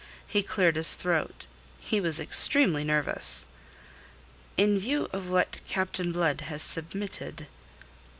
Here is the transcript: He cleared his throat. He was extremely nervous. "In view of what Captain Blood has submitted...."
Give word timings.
He 0.25 0.41
cleared 0.41 0.77
his 0.77 0.95
throat. 0.95 1.45
He 1.79 2.01
was 2.01 2.19
extremely 2.19 2.83
nervous. 2.83 3.45
"In 4.57 4.79
view 4.79 5.07
of 5.13 5.29
what 5.29 5.61
Captain 5.67 6.11
Blood 6.11 6.41
has 6.41 6.63
submitted...." 6.63 7.45